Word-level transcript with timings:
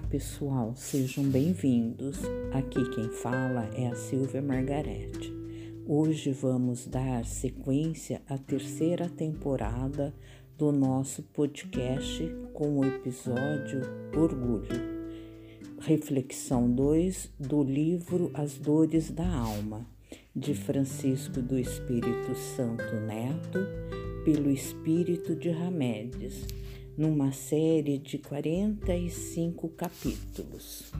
pessoal, 0.00 0.74
sejam 0.76 1.24
bem-vindos. 1.24 2.18
Aqui 2.52 2.88
quem 2.90 3.08
fala 3.10 3.68
é 3.74 3.86
a 3.86 3.94
Silvia 3.94 4.42
Margarete. 4.42 5.32
Hoje 5.86 6.32
vamos 6.32 6.86
dar 6.86 7.24
sequência 7.24 8.20
à 8.28 8.36
terceira 8.36 9.08
temporada 9.08 10.14
do 10.56 10.72
nosso 10.72 11.22
podcast 11.22 12.28
com 12.52 12.78
o 12.78 12.84
episódio 12.84 13.82
Orgulho. 14.16 14.94
Reflexão 15.80 16.70
2 16.70 17.30
do 17.38 17.62
livro 17.62 18.30
As 18.34 18.58
Dores 18.58 19.10
da 19.10 19.28
Alma, 19.28 19.86
de 20.34 20.54
Francisco 20.54 21.40
do 21.40 21.58
Espírito 21.58 22.34
Santo 22.56 22.94
Neto, 23.00 23.58
pelo 24.24 24.50
Espírito 24.50 25.36
de 25.36 25.50
Ramedes 25.50 26.46
numa 26.96 27.32
série 27.32 27.98
de 27.98 28.18
45 28.18 29.68
capítulos. 29.70 30.92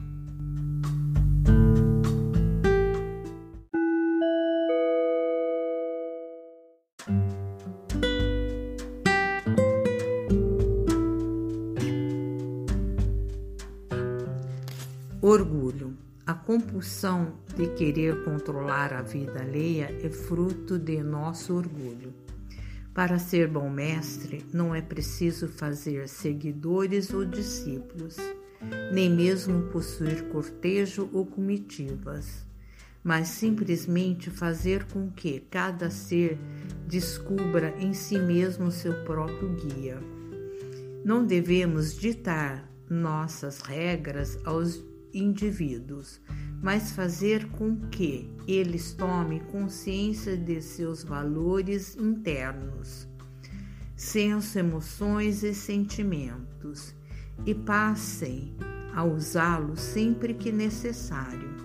Orgulho. 15.21 15.97
A 16.27 16.33
compulsão 16.33 17.33
de 17.55 17.67
querer 17.75 18.23
controlar 18.23 18.93
a 18.93 19.01
vida 19.01 19.41
alheia 19.41 19.89
é 20.03 20.09
fruto 20.09 20.77
de 20.77 21.01
nosso 21.01 21.55
orgulho. 21.55 22.24
Para 22.95 23.19
ser 23.19 23.49
bom 23.49 23.69
mestre, 23.69 24.45
não 24.53 24.73
é 24.73 24.81
preciso 24.81 25.49
fazer 25.49 26.07
seguidores 26.07 27.13
ou 27.13 27.25
discípulos, 27.25 28.15
nem 28.93 29.09
mesmo 29.09 29.63
possuir 29.63 30.29
cortejo 30.29 31.09
ou 31.11 31.25
comitivas, 31.25 32.45
mas 33.03 33.27
simplesmente 33.27 34.29
fazer 34.29 34.85
com 34.85 35.11
que 35.11 35.41
cada 35.41 35.89
ser 35.89 36.39
descubra 36.87 37.75
em 37.77 37.93
si 37.93 38.17
mesmo 38.17 38.71
seu 38.71 39.03
próprio 39.03 39.49
guia. 39.55 39.99
Não 41.03 41.25
devemos 41.25 41.99
ditar 41.99 42.65
nossas 42.89 43.59
regras 43.59 44.39
aos 44.45 44.81
indivíduos, 45.13 46.21
mas 46.61 46.91
fazer 46.91 47.47
com 47.51 47.75
que 47.89 48.29
eles 48.47 48.93
tomem 48.93 49.39
consciência 49.39 50.37
de 50.37 50.61
seus 50.61 51.03
valores 51.03 51.95
internos, 51.95 53.07
senso, 53.95 54.57
emoções 54.59 55.43
e 55.43 55.53
sentimentos 55.53 56.95
e 57.45 57.53
passem 57.53 58.55
a 58.93 59.03
usá-los 59.03 59.79
sempre 59.79 60.33
que 60.33 60.51
necessário. 60.51 61.55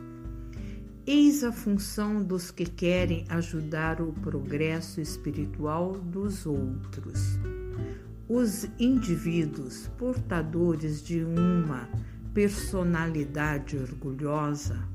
Eis 1.07 1.43
a 1.43 1.51
função 1.51 2.23
dos 2.23 2.51
que 2.51 2.65
querem 2.65 3.25
ajudar 3.29 4.01
o 4.01 4.13
progresso 4.13 5.01
espiritual 5.01 5.93
dos 5.93 6.47
outros. 6.47 7.39
Os 8.29 8.69
indivíduos 8.79 9.89
portadores 9.99 11.03
de 11.03 11.25
uma 11.25 11.89
personalidade 12.33 13.77
orgulhosa 13.77 14.89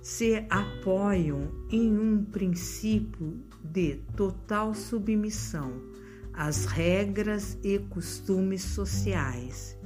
se 0.00 0.46
apoiam 0.48 1.50
em 1.70 1.98
um 1.98 2.24
princípio 2.24 3.42
de 3.62 3.96
total 4.16 4.74
submissão 4.74 5.82
às 6.32 6.64
regras 6.66 7.58
e 7.64 7.78
costumes 7.78 8.62
sociais, 8.62 9.76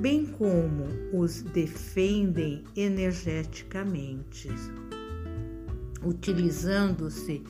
bem 0.00 0.26
como 0.26 0.86
os 1.12 1.42
defendem 1.42 2.64
energeticamente, 2.74 4.48
utilizando-se 6.02 7.44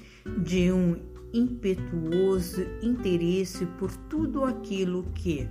de 0.45 0.73
um 0.73 0.97
impetuoso 1.33 2.63
interesse 2.83 3.65
por 3.79 3.91
tudo 4.09 4.45
aquilo 4.45 5.05
que 5.15 5.49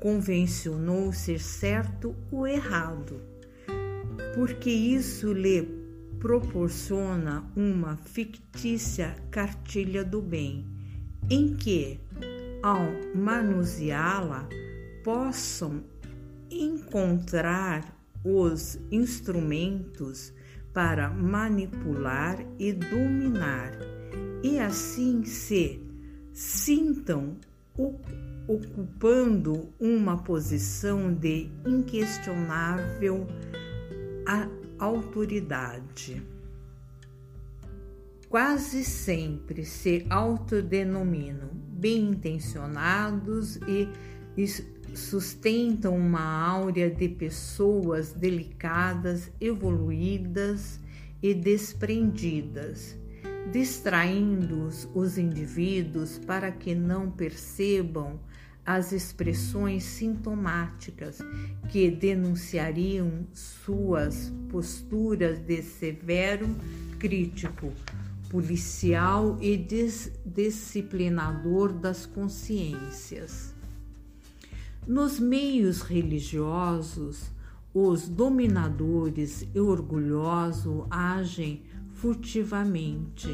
convencionou 0.00 1.12
ser 1.12 1.40
certo 1.40 2.14
ou 2.30 2.46
errado, 2.46 3.20
porque 4.34 4.70
isso 4.70 5.32
lhe 5.32 5.62
proporciona 6.18 7.44
uma 7.56 7.96
fictícia 7.96 9.14
cartilha 9.30 10.04
do 10.04 10.20
bem, 10.20 10.66
em 11.30 11.54
que, 11.54 12.00
ao 12.62 12.86
manuseá-la, 13.14 14.48
possam 15.04 15.84
encontrar 16.50 17.96
os 18.24 18.78
instrumentos 18.90 20.32
para 20.72 21.08
manipular 21.10 22.38
e 22.58 22.72
dominar, 22.72 23.72
e 24.42 24.58
assim 24.58 25.24
se 25.24 25.80
sintam 26.32 27.36
ocupando 28.48 29.72
uma 29.78 30.16
posição 30.16 31.12
de 31.12 31.50
inquestionável 31.66 33.26
autoridade. 34.78 36.22
Quase 38.28 38.84
sempre 38.84 39.64
se 39.64 40.06
autodenominam 40.08 41.50
bem 41.52 42.10
intencionados 42.10 43.56
e 43.66 43.88
sustentam 44.94 45.96
uma 45.96 46.20
áurea 46.20 46.90
de 46.90 47.08
pessoas 47.08 48.12
delicadas, 48.12 49.30
evoluídas 49.40 50.80
e 51.22 51.34
desprendidas 51.34 52.96
distraindo 53.50 54.68
os 54.94 55.16
indivíduos 55.16 56.18
para 56.18 56.50
que 56.52 56.74
não 56.74 57.10
percebam 57.10 58.20
as 58.68 58.92
expressões 58.92 59.82
sintomáticas 59.82 61.20
que 61.70 61.90
denunciariam 61.90 63.26
suas 63.32 64.30
posturas 64.50 65.38
de 65.38 65.62
severo 65.62 66.46
crítico, 66.98 67.72
policial 68.28 69.38
e 69.40 69.56
disciplinador 70.26 71.72
das 71.72 72.04
consciências. 72.04 73.54
Nos 74.86 75.18
meios 75.18 75.80
religiosos, 75.80 77.30
os 77.72 78.06
dominadores 78.06 79.48
e 79.54 79.58
orgulhosos 79.58 80.84
agem 80.90 81.62
furtivamente. 81.94 83.28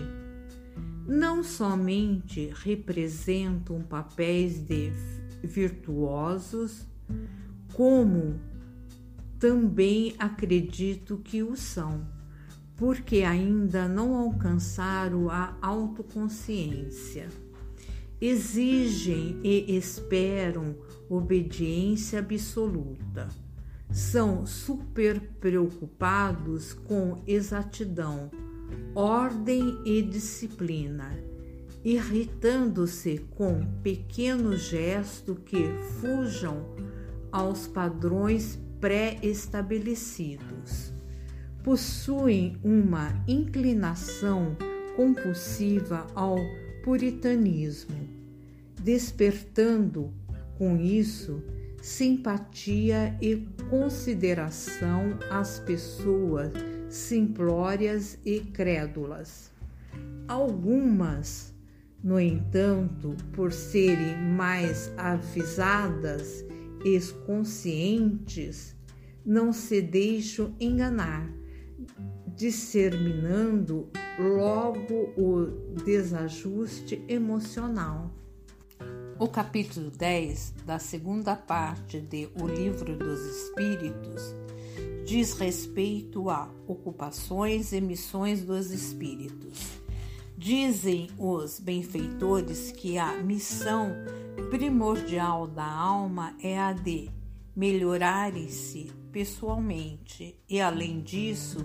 Não 1.09 1.43
somente 1.43 2.53
representam 2.55 3.83
papéis 3.83 4.61
de 4.61 4.93
virtuosos, 5.45 6.87
como 7.73 8.41
também 9.39 10.15
acredito 10.19 11.19
que 11.19 11.43
o 11.43 11.57
são, 11.57 12.07
porque 12.77 13.23
ainda 13.23 13.87
não 13.87 14.17
alcançaram 14.17 15.31
a 15.31 15.57
autoconsciência. 15.61 17.29
Exigem 18.21 19.39
e 19.43 19.77
esperam 19.77 20.77
obediência 21.09 22.21
absoluta. 22.21 23.29
São 23.91 24.47
super 24.47 25.21
preocupados 25.41 26.73
com 26.73 27.23
exatidão 27.27 28.31
ordem 28.95 29.81
e 29.85 30.03
disciplina, 30.03 31.11
irritando-se 31.85 33.19
com 33.37 33.63
pequenos 33.83 34.63
gestos 34.63 35.37
que 35.45 35.69
fujam 36.01 36.65
aos 37.31 37.67
padrões 37.67 38.59
pré-estabelecidos. 38.81 40.95
Possuem 41.63 42.57
uma 42.63 43.23
inclinação 43.29 44.57
compulsiva 44.97 46.07
ao 46.15 46.37
puritanismo, 46.83 48.09
despertando 48.83 50.11
com 50.57 50.77
isso 50.77 51.43
simpatia 51.85 53.15
e 53.21 53.37
consideração 53.69 55.19
às 55.31 55.59
pessoas 55.59 56.51
simplórias 56.89 58.19
e 58.25 58.41
crédulas. 58.41 59.53
Algumas, 60.27 61.54
no 62.05 62.21
entanto, 62.21 63.17
por 63.33 63.51
serem 63.51 64.15
mais 64.37 64.93
avisadas 64.99 66.45
e 66.85 67.01
conscientes, 67.27 68.77
não 69.25 69.55
se 69.55 69.81
deixam 69.81 70.55
enganar, 70.61 71.27
disseminando 72.37 73.89
logo 74.19 75.15
o 75.17 75.47
desajuste 75.83 77.03
emocional. 77.09 78.13
O 79.19 79.27
capítulo 79.27 79.91
10 79.91 80.57
da 80.67 80.79
segunda 80.79 81.35
parte 81.35 82.01
de 82.01 82.29
O 82.39 82.47
Livro 82.47 82.99
dos 82.99 83.21
Espíritos 83.21 84.35
diz 85.07 85.33
respeito 85.33 86.29
a 86.29 86.51
ocupações 86.67 87.73
e 87.73 87.81
missões 87.81 88.45
dos 88.45 88.71
espíritos. 88.71 89.84
Dizem 90.37 91.09
os 91.19 91.61
benfeitores 91.61 92.73
que 92.73 92.99
a 92.99 93.23
missão 93.23 93.93
primordial 94.51 95.47
da 95.47 95.67
alma 95.67 96.37
é 96.43 96.59
a 96.59 96.73
de 96.73 97.09
melhorarem-se 97.55 98.91
pessoalmente 99.13 100.37
e, 100.49 100.61
além 100.61 101.01
disso, 101.01 101.59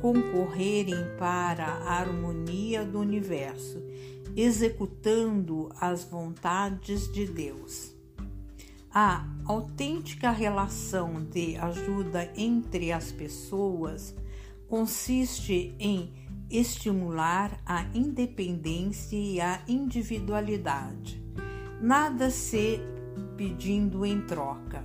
concorrerem 0.00 0.94
para 1.18 1.66
a 1.66 1.98
harmonia 1.98 2.84
do 2.84 3.00
universo, 3.00 3.82
executando 4.36 5.68
as 5.80 6.04
vontades 6.04 7.12
de 7.12 7.26
Deus. 7.26 7.92
A 8.94 9.26
autêntica 9.46 10.30
relação 10.30 11.24
de 11.24 11.56
ajuda 11.56 12.32
entre 12.36 12.92
as 12.92 13.10
pessoas 13.10 14.14
consiste 14.68 15.74
em 15.78 16.21
estimular 16.52 17.58
a 17.64 17.86
independência 17.94 19.16
e 19.16 19.40
a 19.40 19.62
individualidade, 19.66 21.20
nada 21.80 22.30
se 22.30 22.78
pedindo 23.38 24.04
em 24.04 24.20
troca. 24.20 24.84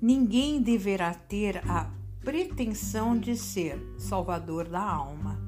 Ninguém 0.00 0.60
deverá 0.60 1.14
ter 1.14 1.62
a 1.68 1.90
pretensão 2.22 3.18
de 3.18 3.34
ser 3.34 3.80
salvador 3.96 4.68
da 4.68 4.82
alma. 4.82 5.40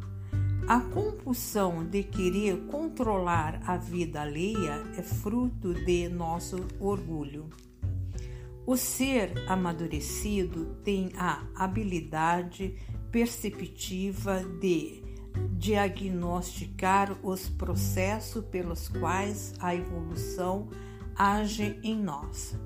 A 0.67 0.81
compulsão 0.81 1.85
de 1.85 2.03
querer 2.03 2.67
controlar 2.67 3.61
a 3.67 3.77
vida 3.77 4.23
alheia 4.23 4.83
é 4.97 5.03
fruto 5.03 5.75
de 5.75 6.09
nosso 6.09 6.57
orgulho. 6.81 7.49
O 8.67 8.77
ser 8.77 9.33
amadurecido 9.49 10.77
tem 10.85 11.11
a 11.17 11.43
habilidade 11.55 12.75
perceptiva 13.11 14.43
de 14.61 15.08
diagnosticar 15.59 17.19
os 17.21 17.49
processos 17.49 18.45
pelos 18.45 18.89
quais 18.89 19.55
a 19.59 19.75
evolução 19.75 20.69
age 21.17 21.81
em 21.83 21.97
nós. 21.97 22.57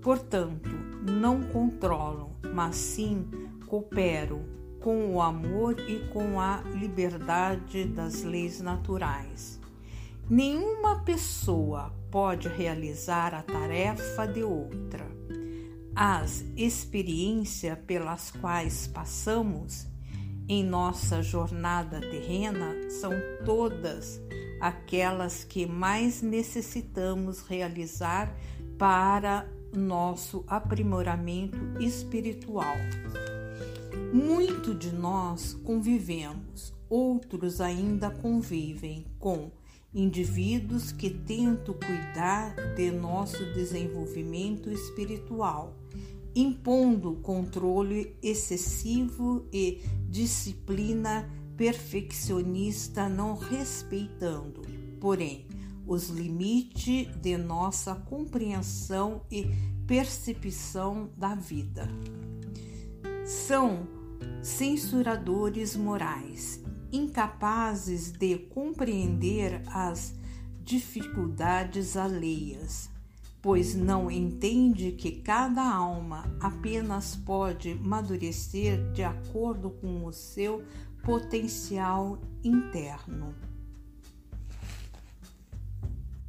Portanto, 0.00 0.70
não 1.02 1.42
controlam, 1.42 2.30
mas 2.54 2.76
sim 2.76 3.28
cooperam 3.66 4.42
com 4.80 5.14
o 5.14 5.20
amor 5.20 5.78
e 5.78 6.08
com 6.08 6.40
a 6.40 6.62
liberdade 6.72 7.84
das 7.84 8.22
leis 8.22 8.62
naturais. 8.62 9.60
Nenhuma 10.30 11.04
pessoa 11.04 11.92
pode 12.10 12.48
realizar 12.48 13.34
a 13.34 13.42
tarefa 13.42 14.26
de 14.26 14.42
outra. 14.42 15.06
As 15.94 16.46
experiências 16.56 17.78
pelas 17.86 18.30
quais 18.30 18.86
passamos 18.86 19.86
em 20.48 20.64
nossa 20.64 21.22
jornada 21.22 22.00
terrena 22.00 22.74
são 22.88 23.12
todas 23.44 24.20
aquelas 24.60 25.44
que 25.44 25.66
mais 25.66 26.22
necessitamos 26.22 27.42
realizar 27.42 28.34
para 28.78 29.46
nosso 29.76 30.44
aprimoramento 30.46 31.58
espiritual. 31.80 32.76
Muito 34.12 34.74
de 34.74 34.90
nós 34.90 35.52
convivemos, 35.52 36.74
outros 36.88 37.60
ainda 37.60 38.10
convivem 38.10 39.06
com 39.18 39.50
indivíduos 39.94 40.92
que 40.92 41.10
tentam 41.10 41.74
cuidar 41.74 42.54
de 42.74 42.90
nosso 42.90 43.44
desenvolvimento 43.52 44.70
espiritual, 44.70 45.76
impondo 46.34 47.16
controle 47.16 48.16
excessivo 48.22 49.46
e 49.52 49.82
disciplina 50.08 51.28
perfeccionista, 51.56 53.08
não 53.08 53.34
respeitando, 53.36 54.62
porém, 55.00 55.46
os 55.86 56.08
limites 56.08 57.08
de 57.16 57.36
nossa 57.36 57.94
compreensão 57.94 59.22
e 59.30 59.50
percepção 59.86 61.10
da 61.16 61.34
vida. 61.34 61.88
São 63.24 63.88
censuradores 64.42 65.74
morais, 65.74 66.62
incapazes 66.92 68.12
de 68.12 68.38
compreender 68.38 69.62
as 69.66 70.14
dificuldades 70.62 71.96
alheias, 71.96 72.90
pois 73.40 73.74
não 73.74 74.10
entende 74.10 74.92
que 74.92 75.12
cada 75.12 75.62
alma 75.62 76.24
apenas 76.40 77.14
pode 77.14 77.72
amadurecer 77.72 78.92
de 78.92 79.02
acordo 79.02 79.70
com 79.70 80.04
o 80.04 80.12
seu 80.12 80.62
potencial 81.02 82.18
interno. 82.42 83.34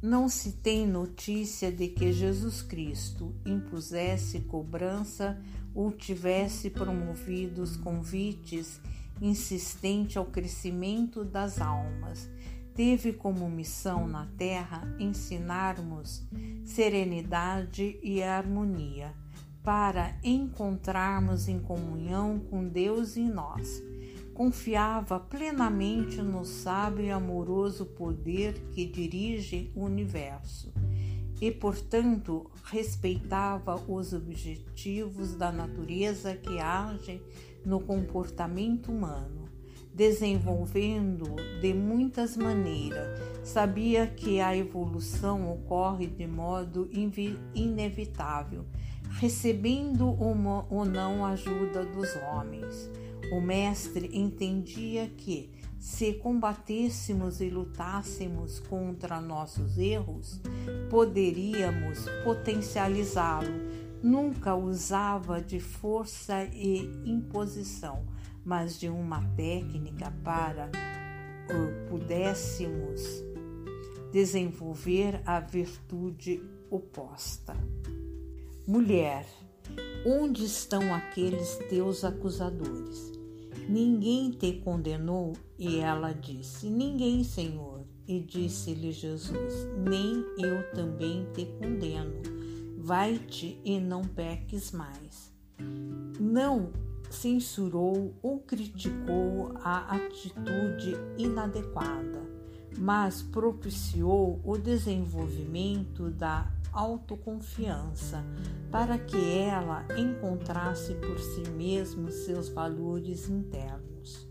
Não 0.02 0.30
se 0.30 0.52
tem 0.52 0.86
notícia 0.86 1.70
de 1.70 1.88
que 1.88 2.10
Jesus 2.10 2.62
Cristo 2.62 3.34
impusesse 3.44 4.40
cobrança 4.40 5.38
ou 5.74 5.92
tivesse 5.92 6.70
promovido 6.70 7.62
os 7.62 7.76
convites 7.76 8.80
insistente 9.20 10.16
ao 10.16 10.24
crescimento 10.24 11.22
das 11.22 11.60
almas. 11.60 12.30
Teve 12.74 13.12
como 13.12 13.48
missão 13.48 14.06
na 14.06 14.26
terra 14.38 14.82
ensinarmos 14.98 16.22
serenidade 16.64 17.98
e 18.02 18.22
harmonia, 18.22 19.14
para 19.62 20.16
encontrarmos 20.24 21.48
em 21.48 21.58
comunhão 21.58 22.38
com 22.38 22.66
Deus 22.66 23.16
e 23.16 23.22
nós. 23.22 23.82
Confiava 24.32 25.20
plenamente 25.20 26.22
no 26.22 26.44
sábio 26.44 27.04
e 27.04 27.10
amoroso 27.10 27.84
poder 27.84 28.54
que 28.72 28.86
dirige 28.86 29.70
o 29.74 29.84
universo 29.84 30.72
e, 31.40 31.50
portanto, 31.50 32.50
respeitava 32.64 33.76
os 33.88 34.12
objetivos 34.12 35.34
da 35.34 35.50
natureza 35.50 36.36
que 36.36 36.58
age 36.58 37.20
no 37.64 37.80
comportamento 37.80 38.92
humano, 38.92 39.39
desenvolvendo 39.94 41.36
de 41.60 41.74
muitas 41.74 42.36
maneiras. 42.36 43.18
Sabia 43.42 44.06
que 44.06 44.40
a 44.40 44.56
evolução 44.56 45.52
ocorre 45.52 46.06
de 46.06 46.26
modo 46.26 46.88
inevitável, 47.54 48.64
recebendo 49.18 50.16
ou 50.18 50.84
não 50.84 51.24
ajuda 51.24 51.84
dos 51.84 52.08
homens 52.16 52.90
o 53.30 53.40
mestre 53.40 54.10
entendia 54.12 55.08
que, 55.08 55.50
se 55.78 56.14
combatêssemos 56.14 57.40
e 57.40 57.48
lutássemos 57.48 58.58
contra 58.58 59.20
nossos 59.20 59.78
erros, 59.78 60.40
poderíamos 60.90 62.06
potencializá-lo. 62.24 63.70
Nunca 64.02 64.54
usava 64.54 65.40
de 65.40 65.60
força 65.60 66.44
e 66.52 66.90
imposição, 67.04 68.04
mas 68.50 68.80
de 68.80 68.88
uma 68.88 69.22
técnica 69.36 70.12
para 70.24 70.68
pudéssemos 71.88 73.22
desenvolver 74.12 75.22
a 75.24 75.38
virtude 75.38 76.42
oposta. 76.68 77.56
Mulher, 78.66 79.24
onde 80.04 80.44
estão 80.44 80.92
aqueles 80.92 81.58
teus 81.68 82.02
acusadores? 82.02 83.12
Ninguém 83.68 84.32
te 84.32 84.54
condenou? 84.54 85.34
E 85.56 85.78
ela 85.78 86.12
disse: 86.12 86.68
Ninguém, 86.68 87.22
Senhor. 87.22 87.84
E 88.08 88.18
disse-lhe 88.18 88.90
Jesus: 88.90 89.54
Nem 89.76 90.24
eu 90.38 90.68
também 90.74 91.24
te 91.34 91.46
condeno. 91.60 92.20
Vai-te 92.78 93.60
e 93.64 93.78
não 93.78 94.02
peques 94.02 94.72
mais. 94.72 95.32
Não 96.18 96.89
censurou 97.10 98.14
ou 98.22 98.38
criticou 98.38 99.52
a 99.62 99.96
atitude 99.96 100.96
inadequada, 101.18 102.22
mas 102.78 103.20
propiciou 103.20 104.40
o 104.44 104.56
desenvolvimento 104.56 106.08
da 106.10 106.50
autoconfiança, 106.72 108.24
para 108.70 108.96
que 108.96 109.16
ela 109.16 109.84
encontrasse 109.98 110.94
por 110.94 111.18
si 111.18 111.50
mesma 111.50 112.10
seus 112.10 112.48
valores 112.48 113.28
internos. 113.28 114.28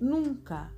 Nunca 0.00 0.72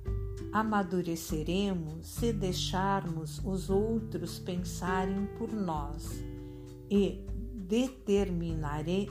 amadureceremos 0.51 2.05
se 2.05 2.33
deixarmos 2.33 3.39
os 3.45 3.69
outros 3.69 4.37
pensarem 4.37 5.25
por 5.37 5.51
nós 5.51 6.21
e 6.91 7.25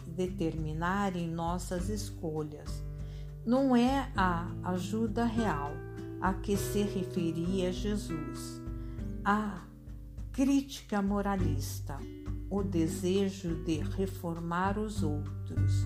determinarem 0.07 1.29
nossas 1.29 1.89
escolhas. 1.89 2.83
Não 3.45 3.75
é 3.75 4.11
a 4.17 4.49
ajuda 4.65 5.25
real 5.25 5.73
a 6.21 6.33
que 6.35 6.57
se 6.57 6.83
referia 6.83 7.73
Jesus. 7.73 8.63
A 9.25 9.67
Crítica 10.33 11.03
moralista, 11.03 11.99
o 12.49 12.63
desejo 12.63 13.63
de 13.65 13.81
reformar 13.81 14.79
os 14.79 15.03
outros, 15.03 15.85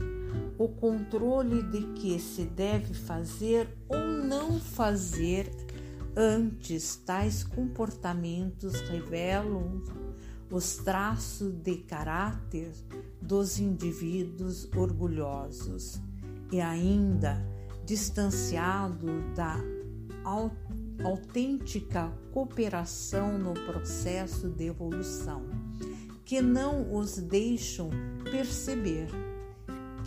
o 0.56 0.68
controle 0.68 1.62
de 1.64 1.83
que 1.95 2.16
se 2.21 2.45
deve 2.45 2.95
fazer 2.95 3.68
ou 3.88 3.99
não 3.99 4.61
fazer 4.61 5.50
antes 6.16 6.97
tais 6.97 7.42
comportamentos 7.42 8.80
revelam 8.83 9.83
os 10.50 10.76
traços 10.76 11.52
de 11.52 11.76
caráter 11.76 12.72
dos 13.20 13.58
indivíduos 13.58 14.68
orgulhosos 14.74 16.00
e 16.52 16.60
ainda 16.60 17.44
distanciado 17.84 19.06
da 19.34 19.56
autêntica 21.04 22.12
cooperação 22.32 23.38
no 23.38 23.54
processo 23.54 24.48
de 24.48 24.66
evolução, 24.66 25.42
que 26.24 26.40
não 26.40 26.94
os 26.94 27.16
deixam 27.18 27.90
perceber 28.30 29.08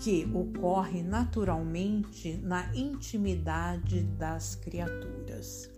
que 0.01 0.29
ocorre 0.34 1.03
naturalmente 1.03 2.38
na 2.38 2.74
intimidade 2.75 4.03
das 4.03 4.55
criaturas. 4.55 5.69